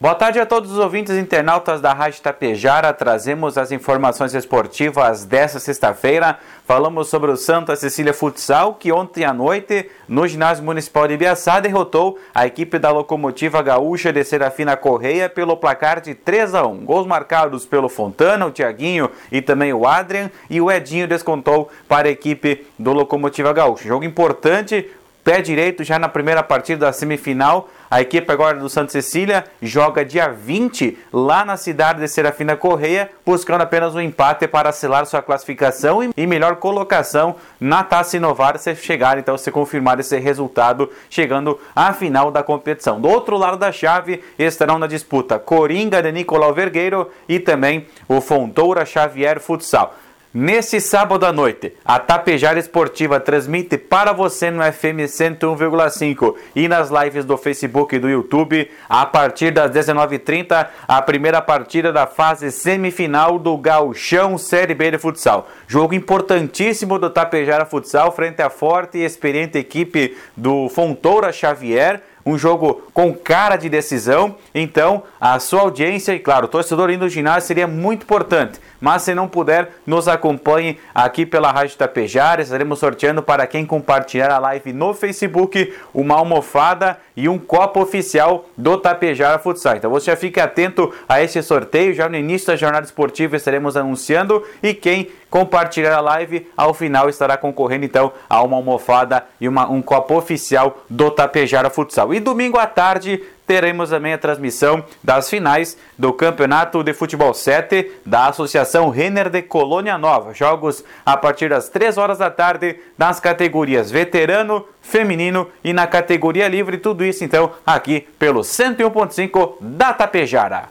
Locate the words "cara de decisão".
73.12-74.36